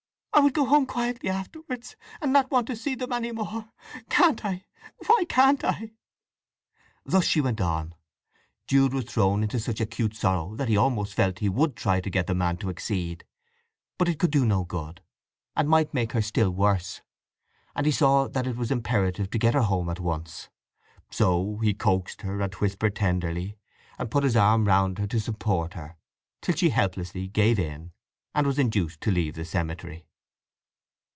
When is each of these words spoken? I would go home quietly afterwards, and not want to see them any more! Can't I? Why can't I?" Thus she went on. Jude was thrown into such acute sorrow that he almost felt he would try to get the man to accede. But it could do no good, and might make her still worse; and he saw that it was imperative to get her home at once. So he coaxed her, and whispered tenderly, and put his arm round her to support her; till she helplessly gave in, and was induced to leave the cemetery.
I 0.33 0.39
would 0.43 0.53
go 0.53 0.65
home 0.65 0.85
quietly 0.87 1.29
afterwards, 1.29 1.95
and 2.21 2.33
not 2.33 2.49
want 2.49 2.65
to 2.67 2.75
see 2.75 2.95
them 2.95 3.11
any 3.11 3.31
more! 3.33 3.69
Can't 4.09 4.43
I? 4.43 4.65
Why 5.05 5.25
can't 5.29 5.61
I?" 5.63 5.91
Thus 7.05 7.25
she 7.27 7.41
went 7.41 7.59
on. 7.59 7.93
Jude 8.65 8.93
was 8.93 9.05
thrown 9.05 9.43
into 9.43 9.59
such 9.59 9.79
acute 9.81 10.15
sorrow 10.15 10.55
that 10.55 10.69
he 10.69 10.77
almost 10.77 11.13
felt 11.13 11.39
he 11.39 11.49
would 11.49 11.75
try 11.75 11.99
to 11.99 12.09
get 12.09 12.25
the 12.27 12.33
man 12.33 12.57
to 12.57 12.69
accede. 12.69 13.23
But 13.99 14.07
it 14.07 14.17
could 14.19 14.31
do 14.31 14.43
no 14.45 14.63
good, 14.63 15.01
and 15.55 15.69
might 15.69 15.93
make 15.93 16.13
her 16.13 16.21
still 16.23 16.49
worse; 16.49 17.01
and 17.75 17.85
he 17.85 17.91
saw 17.91 18.27
that 18.29 18.47
it 18.47 18.55
was 18.55 18.71
imperative 18.71 19.29
to 19.31 19.37
get 19.37 19.53
her 19.53 19.63
home 19.63 19.89
at 19.89 19.99
once. 19.99 20.49
So 21.11 21.57
he 21.57 21.73
coaxed 21.75 22.21
her, 22.21 22.41
and 22.41 22.53
whispered 22.55 22.95
tenderly, 22.95 23.57
and 23.99 24.09
put 24.09 24.23
his 24.23 24.37
arm 24.37 24.65
round 24.65 24.97
her 24.97 25.07
to 25.07 25.19
support 25.19 25.73
her; 25.73 25.97
till 26.41 26.55
she 26.55 26.69
helplessly 26.69 27.27
gave 27.27 27.59
in, 27.59 27.91
and 28.33 28.47
was 28.47 28.57
induced 28.57 29.01
to 29.01 29.11
leave 29.11 29.35
the 29.35 29.45
cemetery. 29.45 30.05